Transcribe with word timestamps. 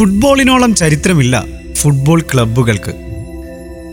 ഫുട്ബോളിനോളം 0.00 0.74
ചരിത്രമില്ല 0.74 1.44
football 1.74 2.20
ക്ലബ്ബുകൾക്ക്. 2.20 2.94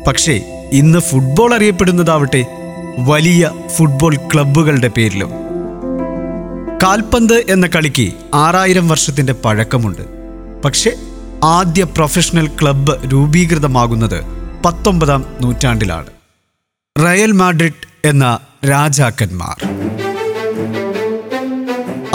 പക്ഷേ 0.08 0.34
ഇന്ന് 0.74 1.00
football 1.00 1.54
അറിയപ്പെടുന്നതാവട്ടെ 1.54 2.46
വലിയ 2.98 3.52
ഫുട്ബോൾ 3.76 4.16
ക്ലബ്ബുകളുടെ 4.16 4.88
പേരിലും. 4.88 5.30
കാൽപന്ത് 6.84 7.44
എന്ന 7.50 7.68
കളിക്ക് 7.68 8.14
ആറായിരം 8.34 8.90
വർഷത്തിന്റെ 8.90 9.34
പഴക്കമുണ്ട്. 9.34 10.02
പക്ഷേ 10.66 10.92
ആദ്യ 11.44 11.84
പ്രൊഫഷണൽ 11.84 12.48
ക്ലബ്ബ് 12.48 13.12
രൂപീകൃതമാകുന്നത് 13.12 14.24
പത്തൊമ്പതാം 14.66 15.26
നൂറ്റാണ്ടിലാണ്. 15.42 16.08
റയൽ 17.06 17.32
മാഡ്രിഡ് 17.32 18.08
എന്ന 18.08 18.40
രാജാക്കന്മാർ. 18.70 19.68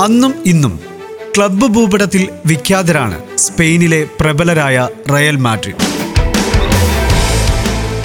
അന്നും 0.01 0.35
ഇന്നും 0.47 0.92
ക്ലബ്ബ് 1.37 1.67
ഭൂപടത്തിൽ 1.67 2.23
വിഖ്യാതരാണ് 2.47 3.19
സ്പെയിനിലെ 3.39 4.01
പ്രബലരായ 4.21 4.89
റയൽ 5.13 5.37
മാഡ്രിഡ്. 5.37 5.85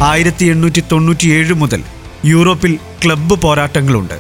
ആയിരത്തി 0.10 0.46
എണ്ണൂറ്റി 0.46 0.84
തൊണ്ണൂറ്റിയേഴ് 0.92 1.54
മുതൽ 1.54 1.82
യൂറോപ്പിൽ 2.26 2.74
ക്ലബ്ബ് 3.04 3.42
പോരാട്ടങ്ങളുണ്ട്. 3.42 4.18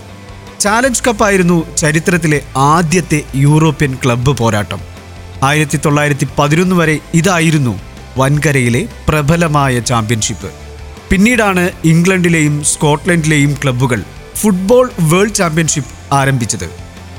ചാലഞ്ച് 0.59 1.03
കപ്പായിരുന്നു 1.07 1.57
ചരിത്രത്തിലെ 1.77 2.39
ആദ്യത്തെ 2.57 3.23
യൂറോപ്യൻ 3.35 3.97
ക്ലബ്ബ് 4.03 4.37
പോരാട്ടം. 4.37 4.81
ആയിരത്തി 5.43 5.79
തൊള്ളായിരത്തി 5.85 6.27
പതിനൊന്ന് 6.39 6.75
വരെ 6.75 6.99
ഇതായിരുന്നു 7.13 7.79
വൻകരയിലെ 8.17 8.87
പ്രബലമായ 9.09 9.79
ചാമ്പ്യൻഷിപ്പ്. 9.79 10.51
പിന്നീടാണ് 11.09 11.71
ഇംഗ്ലണ്ടിലെയും 11.85 12.63
സ്കോട്ട്ലൻഡിലെയും 12.63 13.57
ക്ലബ്ബുകൾ 13.63 14.03
ഫുട്ബോൾ 14.35 14.89
വേൾഡ് 14.99 15.37
ചാമ്പ്യൻഷിപ്പ് 15.41 15.93
ആരംഭിച്ചത്. 16.13 16.69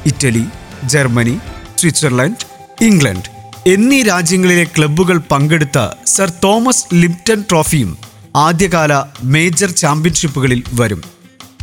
ഇറ്റലി 0.06 0.44
ജർമ്മനി 0.84 1.36
സ്വിറ്റ്സർലൻഡ് 1.78 2.44
ഇംഗ്ലണ്ട് 2.84 3.28
എന്നീ 3.66 4.02
രാജ്യങ്ങളിലെ 4.02 4.64
ക്ലബ്ബുകൾ 4.64 5.18
പങ്കെടുത്ത 5.32 5.78
സർ 6.06 6.32
തോമസ് 6.44 6.94
ലിപ്റ്റൺ 6.94 7.44
ട്രോഫിയും 7.50 7.90
ആദ്യകാല 8.36 8.92
മേജർ 9.24 9.70
ചാമ്പ്യൻഷിപ്പുകളിൽ 9.70 10.62
വരും. 10.72 11.02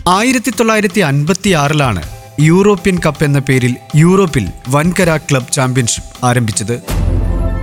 ആയിരത്തി 0.08 0.50
തൊള്ളായിരത്തി 0.50 1.02
അൻപത്തി 1.02 1.50
ആറിലാണ് 1.50 2.03
യൂറോപ്യൻ 2.40 3.00
കപ്പ് 3.06 3.23
എന്ന 3.23 3.40
പേരിൽ 3.40 3.75
യൂറോപ്പിൽ 3.95 4.45
വൻകര 4.70 5.17
ക്ലബ് 5.17 5.53
ചാമ്പ്യൻഷിപ്പ് 5.53 6.25
ആരംഭിച്ചത്. 6.25 6.75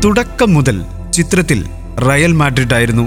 തുടക്കം 0.04 0.54
മുതൽ 0.54 0.76
ചിത്രത്തിൽ 1.12 1.60
റയൽ 2.08 2.32
മാഡ്രിഡ് 2.32 2.74
ആയിരുന്നു 2.74 3.06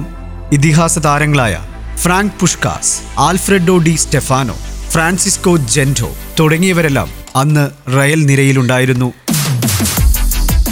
ഇതിഹാസ 0.54 1.00
താരങ്ങളായ 1.00 1.56
Frank 1.96 2.40
Puskas 2.42 2.94
Alfredo 3.20 3.78
di 3.78 3.96
Stefano 3.96 4.56
Francisco 4.92 5.58
Gento 5.58 6.10
തുടങ്ങിയവരെല്ലാം 6.40 7.10
അന്ന് 7.36 7.64
റയൽ 7.98 8.26
നിരയിലുണ്ടായിരുന്നു. 8.26 9.14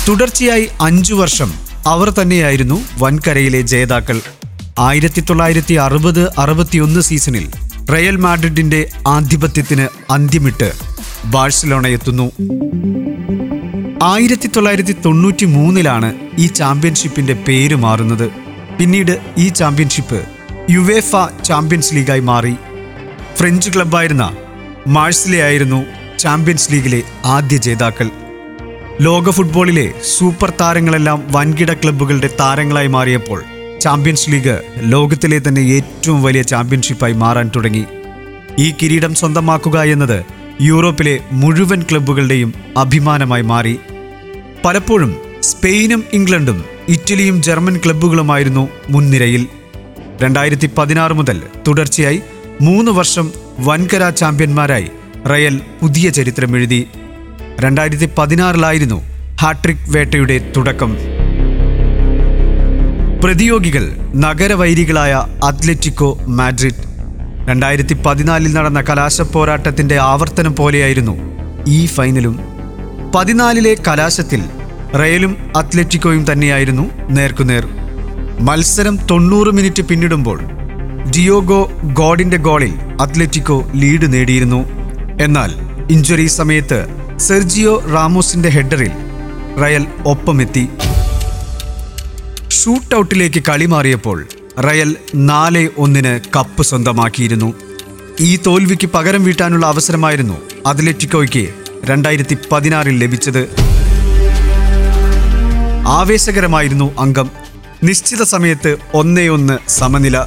തുടർച്ചയായി 0.07 0.69
അഞ്ചു 0.81 1.13
വർഷം 1.13 1.53
അവർ 1.87 2.09
തന്നെയായിരുന്നു 2.09 2.81
വൻകരയിലെ 2.97 3.61
ജേതാക്കൾ. 3.61 4.21
ആയിരത്തി 4.79 5.21
തൊള്ളായിരത്തി 5.21 5.73
അറുപത് 5.73 6.33
അറുപത്തിയൊന്ന് 6.37 7.01
സീസണിൽ 7.01 7.51
റയൽ 7.93 8.15
മാഡ്രിഡിന്റെ 8.15 8.89
ആധിപത്യത്തിന് 9.07 9.87
അന്ത്യമിട്ട് 10.11 10.73
ബാഴ്സലോണ 11.25 11.87
എത്തുന്നു. 11.87 12.31
ആയിരത്തി 14.03 14.47
തൊള്ളായിരത്തി 14.47 14.95
തൊണ്ണൂറ്റി 15.05 15.45
മൂന്നിലാണ് 15.45 16.13
ഈ 16.39 16.47
ചാമ്പ്യൻഷിപ്പിന്റെ 16.47 17.33
പേര് 17.33 17.75
മാറുന്നത്. 17.75 18.27
പിന്നീട് 18.79 19.21
ഈ 19.37 19.49
ചാമ്പ്യൻഷിപ്പ് 19.49 20.21
യുവേഫ 20.69 21.15
ചാമ്പ്യൻസ് 21.43 21.95
ലീഗായി 21.95 22.19
മാറി. 22.19 22.55
ഫ്രഞ്ച് 23.35 23.69
ക്ലബ്ബായിരുന്ന 23.69 24.35
മാഴ്സിലെയായിരുന്നു 24.87 25.85
ചാമ്പ്യൻസ് 26.19 26.71
ലീഗിലെ 26.71 27.01
ആദ്യ 27.25 27.57
ജേതാക്കൾ. 27.57 28.09
ലോക 29.01 29.29
ഫുട്ബോളിലെ 29.29 29.93
സൂപ്പർ 30.17 30.53
താരങ്ങളെല്ലാം 30.61 31.23
വൻകിട 31.31 31.73
ക്ലബ്ബുകളുടെ 31.73 32.29
താരങ്ങളായി 32.39 32.87
മാറിയപ്പോൾ 32.87 33.43
ചാമ്പ്യൻസ് 33.81 34.29
ലീഗ് 34.29 34.61
ലോകത്തിലെ 34.79 35.41
തന്നെ 35.47 35.61
ഏറ്റവും 35.61 36.23
വലിയ 36.23 36.41
ചാമ്പ്യൻഷിപ്പായി 36.41 37.13
മാറാൻ 37.13 37.51
തുടങ്ങി. 37.55 37.85
ഈ 38.59 38.71
കിരീടം 38.71 39.15
സ്വന്തമാക്കുക 39.15 39.81
എന്നത് 39.81 40.25
യൂറോപ്പിലെ 40.61 41.19
മുഴുവൻ 41.31 41.81
ക്ലബ്ബുകളുടെയും 41.81 42.53
അഭിമാനമായി 42.77 43.41
മാറി. 43.41 43.79
പലപ്പോഴും 44.65 45.15
സ്പെയിനും 45.41 46.03
ഇംഗ്ലണ്ടും 46.13 46.63
ഇറ്റലിയും 46.89 47.43
ജർമ്മൻ 47.43 47.77
ക്ലബ്ബുകളുമായിരുന്നു 47.85 48.69
മുൻനിരയിൽ. 48.89 49.47
രണ്ടായിരത്തി 50.21 50.69
പതിനാറ് 50.77 51.13
മുതൽ 51.13 51.41
തുടർച്ചയായി 51.67 52.21
മൂന്ന് 52.61 52.91
വർഷം 52.91 53.31
വൻകര 53.59 54.09
ചാമ്പ്യന്മാരായി 54.09 54.87
റയൽ 55.29 55.61
പുതിയ 55.81 56.09
ചരിത്രം 56.09 56.57
എഴുതി 56.57 56.87
രണ്ടായിരത്തി 57.59 58.09
പതിനാറിലായിരുന്നു 58.17 59.01
ഹാട്രിക് 59.41 59.85
വേട്ടയുടെ 59.87 60.53
തുടക്കം. 60.57 60.97
പ്രതിയോഗികൾ 63.23 63.91
നഗരവൈരികളായ 64.15 65.23
അത്ലറ്റിക്കോ 65.43 66.17
മാഡ്രിഡ്. 66.27 66.83
രണ്ടായിരത്തി 67.49 67.93
പതിനാലിൽ 67.93 68.53
നടന്ന 68.53 68.81
കലാശ 68.81 69.21
പോരാട്ടത്തിന്റെ 69.21 69.97
ആവർത്തനം 69.97 70.55
പോലെയായിരുന്നു 70.55 71.17
ഈ 71.67 71.85
ഫൈനലും. 71.85 72.39
പതിനാലിലെ 73.15 73.75
കലാശത്തിൽ 73.87 74.43
റയലും 74.99 75.37
അത്ലറ്റിക്കോയും 75.57 76.31
തന്നെയായിരുന്നു 76.31 76.89
നേർക്കുനേർ. 77.09 77.67
മത്സരം 78.39 78.97
തൊണ്ണൂറ് 79.11 79.47
മിനിറ്റ് 79.47 79.81
പിന്നിടുമ്പോൾ 79.81 80.39
ഡിയോഗോ 81.09 81.71
ഗോഡിന്റെ 81.83 82.37
ഗോളിൽ 82.37 82.73
അത്ലറ്റിക്കോ 83.01 83.71
ലീഡ് 83.75 84.13
നേടിയിരുന്നു. 84.13 84.65
എന്നാൽ 85.21 85.51
ഇഞ്ചുറി 85.91 86.25
സമയത്ത് 86.25 87.02
സെർജിയോ 87.17 87.83
റാമോസിന്റെ 87.93 88.49
ഹെഡറിൽ 88.49 88.91
റയൽ 89.63 89.87
ഒപ്പമെത്തി. 90.05 90.69
ഷൂട്ട് 92.47 92.95
ഔട്ടിലേക്ക് 92.95 93.43
കളി 93.49 93.65
മാറിയപ്പോൾ 93.65 94.27
റയൽ 94.59 94.95
നാല് 95.15 95.69
ഒന്നിന് 95.77 96.19
കപ്പ് 96.35 96.63
സ്വന്തമാക്കിയിരുന്നു. 96.63 97.53
ഈ 98.19 98.39
തോൽവിക്ക് 98.45 98.87
പകരം 98.87 99.23
വീട്ടാനുള്ള 99.23 99.65
അവസരമായിരുന്നു 99.65 100.37
അത്ലറ്റിക്കോയ്ക്ക് 100.65 101.49
രണ്ടായിരത്തി 101.85 102.37
പതിനാറിൽ 102.51 102.97
ലഭിച്ചത്. 102.97 103.49
ആവേശകരമായിരുന്നു 105.87 106.99
അംഗം. 106.99 107.29
നിശ്ചിത 107.83 108.23
സമയത്ത് 108.23 108.77
ഒന്നേ 108.93 109.27
ഒന്ന് 109.27 109.69
സമനില. 109.69 110.25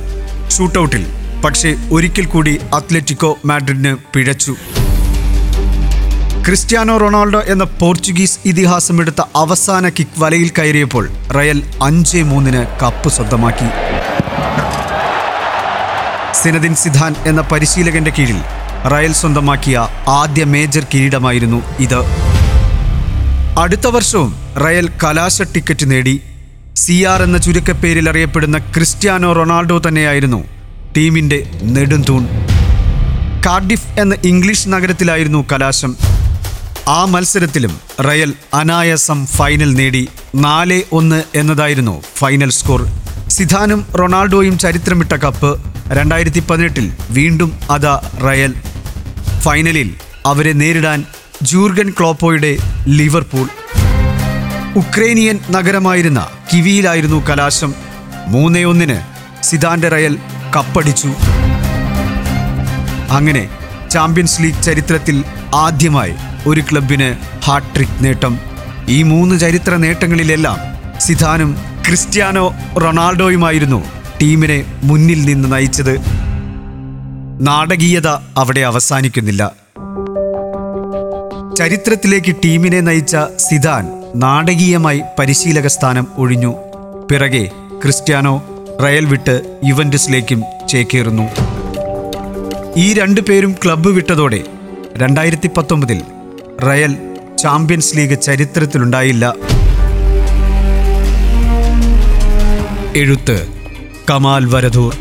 ഷൂട്ടൌട്ടിൽ 0.49 1.07
പക്ഷേ 1.45 1.77
ഒരിക്കൽ 1.93 2.25
കൂടി 2.25 2.61
അത്ലറ്റിക്കോ 2.75 3.39
മാഡ്രിഡിന് 3.45 3.97
പിഴച്ചു. 4.15 4.57
ക്രിസ്ത്യാനോ 6.47 6.97
റൊണാൾഡോ 6.97 7.41
എന്ന 7.41 7.65
പോർച്ചുഗീസ് 7.65 8.39
ഇതിഹാസമെടുത്ത 8.45 9.23
അവസാന 9.37 9.89
കിക്ക് 9.89 10.21
വലയിൽ 10.21 10.51
കയറിയപ്പോൾ 10.59 11.09
റയൽ 11.37 11.63
അഞ്ച് 11.83 12.19
മൂന്നിന് 12.19 12.67
കപ്പ് 12.83 13.09
സ്വന്തമാക്കി. 13.09 13.69
സിനദിൻ 16.33 16.75
സിദ്ധാൻ 16.75 17.15
എന്ന 17.27 17.41
പരിശീലകന്റെ 17.41 18.13
കീഴിൽ 18.19 18.39
റയൽ 18.89 19.13
സ്വന്തമാക്കിയ 19.13 19.89
ആദ്യ 20.09 20.45
മേജർ 20.45 20.87
കിരീടമായിരുന്നു 20.95 21.63
ഇത്. 21.79 22.01
അടുത്ത 23.59 23.87
വർഷവും 23.87 24.37
റയൽ 24.65 24.89
കലാശ 25.05 25.43
ടിക്കറ്റ് 25.43 25.91
നേടി. 25.91 26.23
സി 26.77 27.03
ആർ 27.03 27.23
എന്ന 27.23 27.39
ചുരുക്കപ്പേരിൽ 27.39 28.09
അറിയപ്പെടുന്ന 28.09 28.59
ക്രിസ്ത്യാനോ 28.59 29.33
റൊണാൾഡോ 29.33 29.83
തന്നെയായിരുന്നു 29.89 30.45
ടീമിന്റെ 30.97 31.51
നെടുംതൂൺ 31.63 32.29
കാർഡിഫ് 33.47 34.01
എന്ന 34.01 34.15
ഇംഗ്ലീഷ് 34.25 34.69
നഗരത്തിലായിരുന്നു 34.69 35.45
കലാശം. 35.53 35.97
ആ 36.89 37.05
മത്സരത്തിലും 37.05 37.81
റയൽ 38.01 38.35
അനായാസം 38.55 39.27
ഫൈനൽ 39.27 39.75
നേടി 39.75 40.09
നാല് 40.35 40.83
ഒന്ന് 40.93 41.25
എന്നതായിരുന്നു 41.35 42.03
ഫൈനൽ 42.19 42.51
സ്കോർ. 42.51 42.87
സിധാനും 43.29 43.87
റൊണാൾഡോയും 43.99 44.59
ചരിത്രമിട്ട 44.59 45.13
കപ്പ് 45.13 45.61
രണ്ടായിരത്തി 45.89 46.41
പതിനെട്ടിൽ 46.41 46.93
വീണ്ടും 47.11 47.59
അതാ 47.71 48.11
റയൽ. 48.25 48.55
ഫൈനലിൽ 49.41 49.95
അവരെ 50.27 50.53
നേരിടാൻ 50.53 51.05
ജൂർഗൻ 51.43 51.91
ക്ലോപ്പോയുടെ 51.91 52.57
ലിവർപൂൾ. 52.89 53.49
ഉക്രൈനിയൻ 54.77 55.39
നഗരമായിരുന്ന 55.51 56.27
കിവിയിലായിരുന്നു 56.53 57.29
കലാശം. 57.29 57.75
മൂന്നേ 58.29 58.65
ഒന്നിന് 58.65 59.01
സിദാന്റെ 59.45 59.89
റയൽ 59.89 60.19
കപ്പടിച്ചു. 60.57 61.09
അങ്ങനെ 63.11 63.49
ചാമ്പ്യൻസ് 63.93 64.43
ലീഗ് 64.43 64.63
ചരിത്രത്തിൽ 64.63 65.25
ആദ്യമായി 65.55 66.15
ഒരു 66.47 66.61
ക്ലബിന് 66.61 67.17
ഹാട്രിക് 67.45 68.05
നേട്ടം. 68.05 68.39
ഈ 68.89 69.03
മൂന്ന് 69.03 69.39
ചരിത്ര 69.39 69.77
നേട്ടങ്ങളിലെല്ലാം 69.77 70.59
സിധാനും 71.01 71.57
ക്രിസ്ത്യാനോ 71.87 72.55
റൊണാൾഡോയുമായിരുന്നു 72.77 73.85
ടീമിനെ 74.23 74.81
മുന്നിൽ 74.85 75.25
നിന്ന് 75.25 75.53
നയിച്ചത്. 75.53 75.99
നാടകീയത 77.41 78.09
അവിടെ 78.09 78.61
അവസാനിക്കുന്നില്ല. 78.61 79.53
ചരിത്രത്തിലേക്ക് 81.59 82.37
ടീമിനെ 82.45 82.81
നയിച്ച 82.81 83.17
സിദാൻ 83.39 83.89
നാടകീയമായി 84.17 85.03
പരിശീലക 85.19 85.67
സ്ഥാനം 85.67 86.07
ഒഴിഞ്ഞു. 86.17 86.55
പിറകെ 87.11 87.51
ക്രിസ്ത്യാനോ 87.83 88.43
റയൽ 88.85 89.05
വിട്ട് 89.05 89.59
യുവന്റസിലേക്കും 89.65 90.43
ചേക്കേറുന്നു. 90.69 91.23
ഈ 92.77 92.95
രണ്ടു 92.95 93.21
പേരും 93.21 93.57
ക്ലബ്ബ് 93.65 93.91
വിട്ടതോടെ 93.91 94.41
രണ്ടായിരത്തി 94.97 95.51
പത്തൊമ്പതിൽ 95.57 96.03
റയൽ 96.65 96.97
ചാമ്പ്യൻസ് 97.39 97.97
ലീഗ് 97.97 98.21
ചരിത്രത്തിലുണ്ടായില്ല. 98.21 99.35
എഴുത്ത് 102.97 103.49
കമാൽ 104.11 104.45
വരധൂർ 104.45 104.95